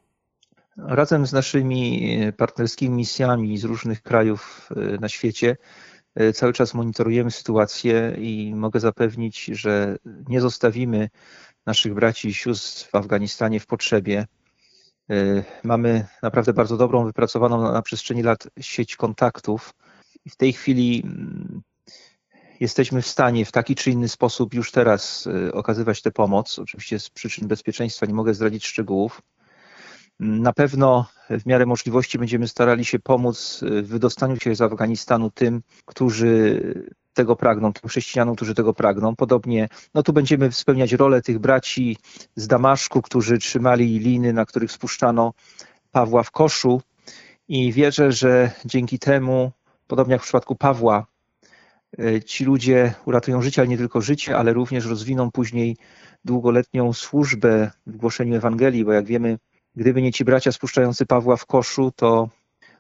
Razem 0.78 1.28
z 1.28 1.34
naszymi 1.34 2.18
partnerskimi 2.38 2.96
misjami 2.96 3.58
z 3.58 3.64
różnych 3.64 4.02
krajów 4.02 4.70
na 5.00 5.10
świecie 5.10 5.58
cały 6.34 6.54
czas 6.54 6.74
monitorujemy 6.74 7.32
sytuację 7.32 8.16
i 8.18 8.54
mogę 8.56 8.80
zapewnić, 8.80 9.46
że 9.46 9.98
nie 10.28 10.42
zostawimy 10.42 11.10
naszych 11.66 11.94
braci 11.94 12.28
i 12.28 12.34
sióstr 12.34 12.90
w 12.92 12.96
Afganistanie 12.96 13.60
w 13.60 13.66
potrzebie. 13.66 14.26
E, 15.10 15.44
mamy 15.64 16.06
naprawdę 16.24 16.54
bardzo 16.54 16.78
dobrą, 16.78 17.06
wypracowaną 17.06 17.62
na 17.74 17.82
przestrzeni 17.82 18.24
lat 18.24 18.48
sieć 18.60 18.96
kontaktów. 18.96 19.74
W 20.30 20.36
tej 20.36 20.54
chwili 20.54 21.02
mm, 21.06 21.62
jesteśmy 22.60 23.02
w 23.02 23.08
stanie 23.08 23.46
w 23.46 23.52
taki 23.52 23.76
czy 23.76 23.92
inny 23.92 24.10
sposób 24.10 24.54
już 24.54 24.72
teraz 24.72 25.28
e, 25.48 25.54
okazywać 25.54 26.02
tę 26.02 26.12
pomoc. 26.12 26.60
Oczywiście 26.60 27.00
z 27.00 27.10
przyczyn 27.10 27.48
bezpieczeństwa 27.48 28.06
nie 28.06 28.14
mogę 28.14 28.34
zdradzić 28.34 28.66
szczegółów. 28.66 29.22
Na 30.20 30.54
pewno 30.54 31.06
w 31.30 31.46
miarę 31.46 31.66
możliwości 31.66 32.20
będziemy 32.20 32.48
starali 32.48 32.86
się 32.86 33.00
pomóc 33.00 33.60
w 33.62 33.88
wydostaniu 33.88 34.38
się 34.38 34.56
z 34.56 34.62
Afganistanu 34.62 35.32
tym, 35.32 35.62
którzy 35.86 36.62
tego 37.14 37.36
pragną, 37.36 37.74
tym 37.74 37.90
chrześcijanom, 37.90 38.36
którzy 38.36 38.56
tego 38.56 38.74
pragną. 38.74 39.16
Podobnie, 39.16 39.70
no 39.94 40.04
tu 40.04 40.14
będziemy 40.14 40.52
spełniać 40.52 40.92
rolę 40.92 41.22
tych 41.22 41.40
braci 41.40 41.98
z 42.36 42.48
Damaszku, 42.48 43.02
którzy 43.02 43.38
trzymali 43.38 44.00
liny, 44.00 44.34
na 44.34 44.46
których 44.46 44.72
spuszczano 44.72 45.34
Pawła 45.92 46.24
w 46.24 46.32
koszu 46.32 46.82
i 47.48 47.74
wierzę, 47.74 48.12
że 48.12 48.52
dzięki 48.66 49.00
temu, 49.00 49.52
podobnie 49.88 50.14
jak 50.14 50.22
w 50.22 50.26
przypadku 50.26 50.56
Pawła, 50.56 51.06
ci 52.26 52.46
ludzie 52.46 52.94
uratują 53.06 53.42
życie, 53.42 53.62
ale 53.62 53.68
nie 53.68 53.78
tylko 53.78 54.02
życie, 54.02 54.38
ale 54.38 54.54
również 54.54 54.86
rozwiną 54.86 55.32
później 55.32 55.78
długoletnią 56.26 56.94
służbę 56.94 57.72
w 57.88 57.98
głoszeniu 57.98 58.36
Ewangelii, 58.36 58.86
bo 58.86 58.94
jak 58.94 59.06
wiemy, 59.06 59.38
gdyby 59.76 60.02
nie 60.02 60.14
ci 60.14 60.26
bracia 60.26 60.52
spuszczający 60.52 61.06
Pawła 61.06 61.36
w 61.38 61.46
koszu, 61.46 61.92
to 61.96 62.30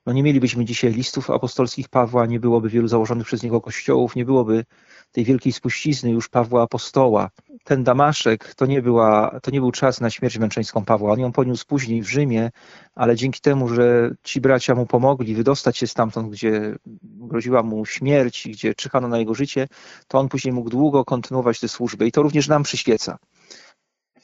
no 0.05 0.13
nie 0.13 0.23
mielibyśmy 0.23 0.65
dzisiaj 0.65 0.93
listów 0.93 1.29
apostolskich 1.29 1.89
Pawła, 1.89 2.25
nie 2.25 2.39
byłoby 2.39 2.69
wielu 2.69 2.87
założonych 2.87 3.27
przez 3.27 3.43
niego 3.43 3.61
kościołów, 3.61 4.15
nie 4.15 4.25
byłoby 4.25 4.65
tej 5.11 5.25
wielkiej 5.25 5.53
spuścizny 5.53 6.11
już 6.11 6.29
Pawła 6.29 6.63
apostoła. 6.63 7.29
Ten 7.63 7.83
Damaszek 7.83 8.55
to 8.55 8.65
nie, 8.65 8.81
była, 8.81 9.39
to 9.43 9.51
nie 9.51 9.59
był 9.59 9.71
czas 9.71 10.01
na 10.01 10.09
śmierć 10.09 10.37
męczeńską 10.37 10.85
Pawła. 10.85 11.13
On 11.13 11.19
ją 11.19 11.31
poniósł 11.31 11.65
później 11.67 12.01
w 12.01 12.09
Rzymie, 12.09 12.51
ale 12.95 13.15
dzięki 13.15 13.41
temu, 13.41 13.69
że 13.69 14.11
ci 14.23 14.41
bracia 14.41 14.75
mu 14.75 14.85
pomogli 14.85 15.35
wydostać 15.35 15.77
się 15.77 15.87
stamtąd, 15.87 16.29
gdzie 16.29 16.75
groziła 17.03 17.63
mu 17.63 17.85
śmierć, 17.85 18.47
gdzie 18.47 18.75
czyhano 18.75 19.07
na 19.07 19.17
jego 19.17 19.33
życie, 19.33 19.67
to 20.07 20.19
on 20.19 20.29
później 20.29 20.53
mógł 20.53 20.69
długo 20.69 21.05
kontynuować 21.05 21.59
tę 21.59 21.67
służbę 21.67 22.07
i 22.07 22.11
to 22.11 22.21
również 22.21 22.47
nam 22.47 22.63
przyświeca. 22.63 23.17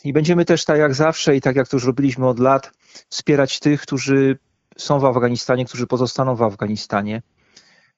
I 0.04 0.14
będziemy 0.14 0.46
też 0.46 0.66
tak 0.66 0.78
jak 0.78 0.94
zawsze 0.94 1.36
i 1.36 1.42
tak 1.42 1.56
jak 1.56 1.68
to 1.68 1.78
już 1.78 1.86
robiliśmy 1.86 2.28
od 2.28 2.40
lat, 2.40 2.72
wspierać 3.10 3.60
tych, 3.60 3.82
którzy 3.82 4.38
są 4.78 5.00
w 5.00 5.06
Afganistanie, 5.06 5.66
którzy 5.66 5.88
pozostaną 5.88 6.36
w 6.36 6.42
Afganistanie. 6.42 7.22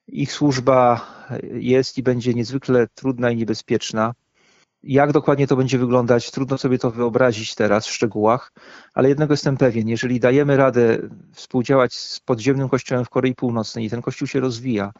Ich 0.08 0.32
służba 0.32 1.08
jest 1.54 1.98
i 1.98 2.04
będzie 2.04 2.34
niezwykle 2.34 2.88
trudna 2.96 3.32
i 3.32 3.36
niebezpieczna. 3.36 4.14
Jak 4.84 5.12
dokładnie 5.12 5.48
to 5.48 5.56
będzie 5.56 5.78
wyglądać, 5.78 6.32
trudno 6.32 6.58
sobie 6.58 6.80
to 6.80 6.92
wyobrazić 6.92 7.56
teraz 7.56 7.88
w 7.88 7.92
szczegółach, 7.92 8.52
ale 8.94 9.10
jednego 9.10 9.34
jestem 9.34 9.58
pewien, 9.58 9.88
jeżeli 9.88 10.20
dajemy 10.20 10.58
radę 10.58 10.98
współdziałać 11.34 11.94
z 11.94 12.20
podziemnym 12.20 12.70
kościołem 12.70 13.06
w 13.06 13.10
Korei 13.10 13.36
Północnej 13.36 13.86
i 13.86 13.90
ten 13.90 14.02
kościół 14.02 14.28
się 14.28 14.40
rozwija 14.40 14.92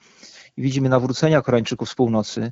i 0.58 0.62
widzimy 0.62 0.90
nawrócenia 0.90 1.42
Koreańczyków 1.42 1.90
z 1.90 1.96
północy, 1.96 2.52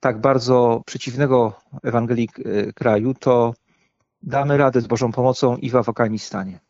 tak 0.00 0.20
bardzo 0.20 0.82
przeciwnego 0.86 1.52
Ewangelii 1.82 2.28
e, 2.44 2.72
kraju, 2.72 3.14
to 3.14 3.54
damy 4.22 4.56
radę 4.56 4.80
z 4.80 4.86
Bożą 4.86 5.12
pomocą 5.12 5.56
i 5.56 5.70
w 5.70 5.76
Afganistanie. 5.76 6.60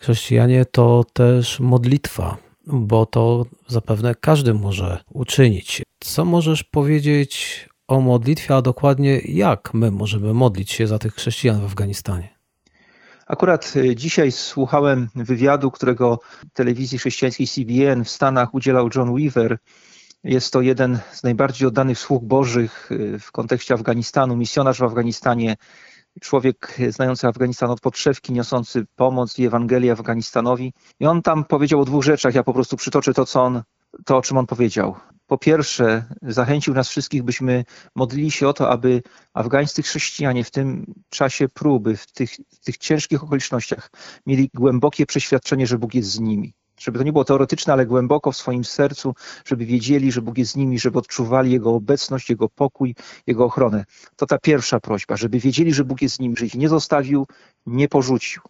Chrześcijanie 0.00 0.64
to 0.64 1.04
też 1.12 1.60
modlitwa, 1.60 2.36
bo 2.66 3.06
to 3.06 3.46
zapewne 3.68 4.14
każdy 4.14 4.54
może 4.54 5.04
uczynić. 5.10 5.82
Co 6.00 6.24
możesz 6.24 6.64
powiedzieć 6.64 7.68
o 7.88 8.00
modlitwie, 8.00 8.54
a 8.54 8.62
dokładnie 8.62 9.18
jak 9.18 9.74
my 9.74 9.90
możemy 9.90 10.34
modlić 10.34 10.70
się 10.70 10.86
za 10.86 10.98
tych 10.98 11.14
chrześcijan 11.14 11.60
w 11.60 11.64
Afganistanie? 11.64 12.34
Akurat 13.26 13.72
y, 13.76 13.96
dzisiaj 13.96 14.32
słuchałem 14.32 15.08
wywiadu, 15.14 15.70
którego 15.70 16.18
telewizji 16.52 16.98
chrześcijańskiej 16.98 17.46
CBN 17.46 18.04
w 18.04 18.10
Stanach 18.10 18.54
udzielał 18.54 18.88
John 18.94 19.14
Weaver. 19.14 19.58
Jest 20.24 20.52
to 20.52 20.60
jeden 20.60 20.98
z 21.12 21.22
najbardziej 21.22 21.68
oddanych 21.68 21.98
sług 21.98 22.24
bożych 22.24 22.92
y, 22.92 23.18
w 23.18 23.32
kontekście 23.32 23.74
Afganistanu, 23.74 24.36
misjonarz 24.36 24.78
w 24.78 24.82
Afganistanie, 24.82 25.56
człowiek 26.20 26.78
znający 26.88 27.26
Afganistan 27.26 27.70
od 27.70 27.80
podszewki, 27.80 28.32
niosący 28.32 28.86
pomoc 28.96 29.38
i 29.38 29.46
Ewangelię 29.46 29.92
Afganistanowi. 29.92 30.72
I 31.00 31.06
on 31.06 31.22
tam 31.22 31.44
powiedział 31.44 31.80
o 31.80 31.84
dwóch 31.84 32.04
rzeczach. 32.04 32.34
Ja 32.34 32.42
po 32.42 32.52
prostu 32.54 32.76
przytoczę 32.76 33.14
to, 33.14 33.26
co 33.26 33.42
on, 33.42 33.62
to 34.04 34.16
o 34.16 34.22
czym 34.22 34.36
on 34.36 34.46
powiedział. 34.46 34.96
Po 35.26 35.38
pierwsze, 35.38 36.04
zachęcił 36.22 36.74
nas 36.74 36.88
wszystkich, 36.88 37.22
byśmy 37.22 37.64
modlili 37.94 38.30
się 38.30 38.48
o 38.48 38.52
to, 38.52 38.70
aby 38.70 39.02
afgańscy 39.34 39.82
chrześcijanie 39.82 40.44
w 40.44 40.50
tym 40.50 40.94
czasie 41.10 41.48
próby, 41.48 41.96
w 41.96 42.12
tych, 42.12 42.30
w 42.32 42.64
tych 42.64 42.78
ciężkich 42.78 43.24
okolicznościach 43.24 43.90
mieli 44.26 44.50
głębokie 44.54 45.06
przeświadczenie, 45.06 45.66
że 45.66 45.78
Bóg 45.78 45.94
jest 45.94 46.10
z 46.10 46.20
nimi 46.20 46.54
żeby 46.84 46.98
to 46.98 47.04
nie 47.04 47.12
było 47.12 47.24
teoretyczne, 47.24 47.72
ale 47.72 47.86
głęboko 47.86 48.32
w 48.32 48.36
swoim 48.36 48.64
sercu, 48.64 49.14
żeby 49.44 49.66
wiedzieli, 49.66 50.12
że 50.12 50.22
Bóg 50.22 50.38
jest 50.38 50.52
z 50.52 50.56
nimi, 50.56 50.78
żeby 50.78 50.98
odczuwali 50.98 51.50
Jego 51.52 51.74
obecność, 51.74 52.30
Jego 52.30 52.48
pokój, 52.48 52.94
Jego 53.26 53.44
ochronę. 53.44 53.84
To 54.16 54.26
ta 54.26 54.38
pierwsza 54.38 54.80
prośba, 54.80 55.16
żeby 55.16 55.38
wiedzieli, 55.38 55.74
że 55.74 55.84
Bóg 55.84 56.02
jest 56.02 56.14
z 56.14 56.20
nimi, 56.20 56.36
że 56.36 56.46
ich 56.46 56.54
nie 56.54 56.68
zostawił, 56.68 57.26
nie 57.66 57.88
porzucił 57.88 58.42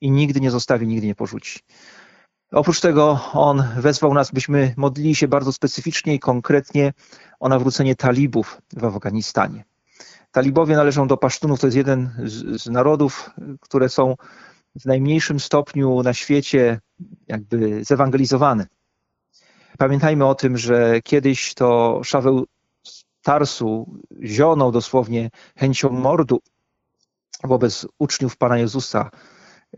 i 0.00 0.10
nigdy 0.10 0.40
nie 0.40 0.50
zostawi, 0.50 0.86
nigdy 0.86 1.06
nie 1.06 1.14
porzuci. 1.14 1.60
Oprócz 2.52 2.80
tego 2.80 3.20
on 3.32 3.64
wezwał 3.76 4.14
nas, 4.14 4.30
byśmy 4.30 4.74
modlili 4.76 5.14
się 5.14 5.28
bardzo 5.28 5.52
specyficznie 5.52 6.14
i 6.14 6.18
konkretnie 6.18 6.92
o 7.40 7.48
nawrócenie 7.48 7.96
talibów 7.96 8.62
w 8.72 8.84
Afganistanie. 8.84 9.64
Talibowie 10.32 10.76
należą 10.76 11.06
do 11.06 11.16
Pasztunów, 11.16 11.60
to 11.60 11.66
jest 11.66 11.76
jeden 11.76 12.10
z, 12.24 12.62
z 12.62 12.66
narodów, 12.66 13.30
które 13.60 13.88
są 13.88 14.16
w 14.80 14.84
najmniejszym 14.84 15.40
stopniu 15.40 16.02
na 16.02 16.14
świecie 16.14 16.80
jakby 17.28 17.84
zewangelizowany. 17.84 18.66
Pamiętajmy 19.78 20.26
o 20.26 20.34
tym, 20.34 20.58
że 20.58 21.00
kiedyś 21.04 21.54
to 21.54 22.00
Szaweł 22.04 22.46
Tarsu 23.22 24.00
zionął 24.22 24.72
dosłownie 24.72 25.30
chęcią 25.56 25.90
mordu 25.90 26.40
wobec 27.44 27.86
uczniów 27.98 28.36
Pana 28.36 28.58
Jezusa. 28.58 29.10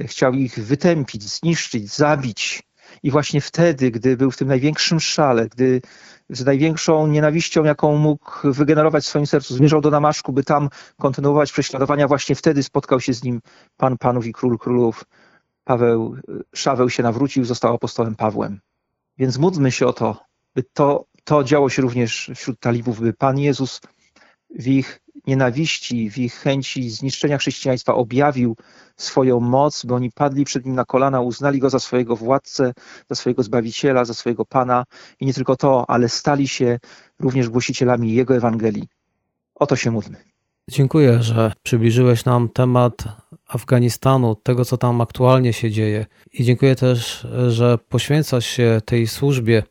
Chciał 0.00 0.33
ich 0.33 0.59
wytępić, 0.59 1.22
zniszczyć, 1.22 1.94
zabić. 1.94 2.62
I 3.02 3.11
właśnie 3.11 3.40
wtedy, 3.40 3.90
gdy 3.90 4.16
był 4.16 4.30
w 4.30 4.37
tym 4.37 4.48
największym 4.48 5.00
szale, 5.00 5.48
gdy 5.48 5.80
z 6.30 6.44
największą 6.44 7.07
nienawiścią, 7.07 7.64
jaką 7.64 7.96
mógł 7.96 8.52
wygenerować 8.52 9.04
w 9.04 9.07
swoim 9.07 9.26
sercu, 9.26 9.54
zmierzał 9.54 9.80
do 9.80 9.90
Damaszku, 9.90 10.33
by 10.33 10.44
tam 10.44 10.68
kontynuować 10.98 11.52
prześladowania, 11.52 12.09
właśnie 12.09 12.35
wtedy 12.35 12.62
spotkał 12.62 13.00
się 13.00 13.14
z 13.14 13.24
nim 13.24 13.40
Pan 13.76 13.98
Panów 13.98 14.26
i 14.26 14.33
Król 14.33 14.59
Królów. 14.59 15.04
Paweł, 15.64 16.16
Szaweł 16.54 16.90
się 16.90 17.02
nawrócił, 17.02 17.44
został 17.44 17.74
apostołem 17.74 18.14
Pawłem. 18.14 18.61
Więc 19.18 19.38
módlmy 19.38 19.72
się 19.72 19.87
o 19.87 19.92
to, 19.92 20.24
by 20.54 20.62
to, 20.72 21.04
to 21.24 21.44
działo 21.44 21.70
się 21.70 21.83
również 21.83 22.30
wśród 22.35 22.61
talibów, 22.61 23.00
by 23.00 23.12
Pan 23.12 23.38
Jezus 23.38 23.80
w 24.59 24.66
ich 24.66 25.00
nienawiści, 25.26 26.10
w 26.10 26.18
ich 26.18 26.34
chęci 26.34 26.90
zniszczenia 26.90 27.38
chrześcijaństwa 27.38 27.94
objawił 27.94 28.56
swoją 28.96 29.40
moc, 29.40 29.84
by 29.84 29.94
oni 29.94 30.10
padli 30.10 30.44
przed 30.44 30.66
nim 30.66 30.74
na 30.74 30.84
kolana, 30.84 31.20
uznali 31.20 31.58
go 31.58 31.70
za 31.70 31.78
swojego 31.78 32.16
władcę, 32.16 32.72
za 33.10 33.14
swojego 33.14 33.42
zbawiciela, 33.42 34.04
za 34.04 34.14
swojego 34.14 34.44
pana 34.44 34.84
i 35.20 35.26
nie 35.26 35.34
tylko 35.34 35.56
to, 35.56 35.90
ale 35.90 36.08
stali 36.08 36.48
się 36.48 36.78
również 37.20 37.48
głosicielami 37.48 38.14
jego 38.14 38.37
Ewangelii. 38.37 38.88
O 39.54 39.66
to 39.66 39.76
się 39.76 39.90
módlmy. 39.90 40.16
Dziękuję, 40.70 41.22
że 41.22 41.52
przybliżyłeś 41.62 42.24
nam 42.24 42.48
temat 42.48 43.04
Afganistanu, 43.48 44.34
tego 44.34 44.64
co 44.64 44.76
tam 44.76 45.00
aktualnie 45.00 45.52
się 45.52 45.70
dzieje. 45.70 46.06
I 46.32 46.44
dziękuję 46.44 46.76
też, 46.76 47.26
że 47.48 47.78
poświęcasz 47.88 48.46
się 48.46 48.80
tej 48.84 49.06
służbie 49.06 49.62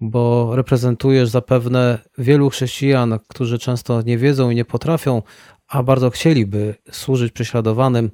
bo 0.00 0.56
reprezentujesz 0.56 1.28
zapewne 1.28 1.98
wielu 2.18 2.50
chrześcijan, 2.50 3.18
którzy 3.28 3.58
często 3.58 4.02
nie 4.02 4.18
wiedzą 4.18 4.50
i 4.50 4.54
nie 4.54 4.64
potrafią, 4.64 5.22
a 5.68 5.82
bardzo 5.82 6.10
chcieliby 6.10 6.74
służyć 6.90 7.32
prześladowanym, 7.32 8.10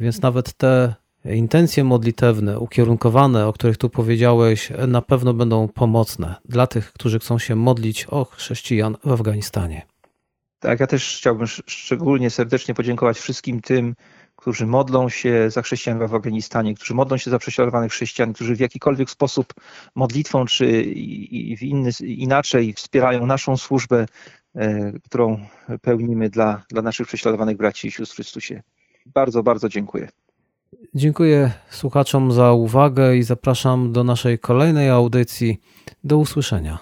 więc 0.00 0.22
nawet 0.22 0.52
te 0.52 0.94
intencje 1.24 1.84
modlitewne, 1.84 2.58
ukierunkowane, 2.58 3.46
o 3.46 3.52
których 3.52 3.76
tu 3.76 3.90
powiedziałeś, 3.90 4.72
na 4.88 5.02
pewno 5.02 5.34
będą 5.34 5.68
pomocne 5.68 6.34
dla 6.44 6.66
tych, 6.66 6.92
którzy 6.92 7.18
chcą 7.18 7.38
się 7.38 7.56
modlić 7.56 8.06
o 8.10 8.24
chrześcijan 8.24 8.96
w 9.04 9.12
Afganistanie. 9.12 9.86
Tak, 10.58 10.80
ja 10.80 10.86
też 10.86 11.16
chciałbym 11.18 11.46
szczególnie 11.66 12.30
serdecznie 12.30 12.74
podziękować 12.74 13.18
wszystkim 13.18 13.60
tym, 13.60 13.94
którzy 14.38 14.66
modlą 14.66 15.08
się 15.08 15.50
za 15.50 15.62
chrześcijan 15.62 15.98
w 15.98 16.14
Afganistanie, 16.14 16.74
którzy 16.74 16.94
modlą 16.94 17.16
się 17.16 17.30
za 17.30 17.38
prześladowanych 17.38 17.92
chrześcijan, 17.92 18.32
którzy 18.32 18.56
w 18.56 18.60
jakikolwiek 18.60 19.10
sposób 19.10 19.54
modlitwą 19.94 20.44
czy 20.44 20.82
w 21.58 21.62
inny, 21.62 21.90
inaczej 22.00 22.72
wspierają 22.72 23.26
naszą 23.26 23.56
służbę, 23.56 24.06
e, 24.54 24.92
którą 25.04 25.46
pełnimy 25.82 26.30
dla, 26.30 26.62
dla 26.70 26.82
naszych 26.82 27.06
prześladowanych 27.06 27.56
braci 27.56 27.88
i 27.88 27.90
sióstr 27.90 28.14
w 28.14 28.16
Chrystusie. 28.16 28.62
Bardzo, 29.06 29.42
bardzo 29.42 29.68
dziękuję. 29.68 30.08
Dziękuję 30.94 31.50
słuchaczom 31.70 32.32
za 32.32 32.52
uwagę 32.52 33.16
i 33.16 33.22
zapraszam 33.22 33.92
do 33.92 34.04
naszej 34.04 34.38
kolejnej 34.38 34.90
audycji. 34.90 35.60
Do 36.04 36.18
usłyszenia. 36.18 36.78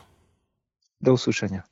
Do 1.01 1.12
usłyszenia. 1.12 1.62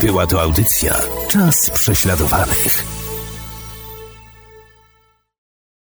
Była 0.00 0.26
to 0.26 0.42
audycja 0.42 0.94
Czas 1.28 1.70
prześladowanych. 1.70 2.95